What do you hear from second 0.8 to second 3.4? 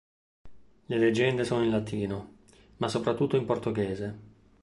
Le legende sono in latino, ma soprattutto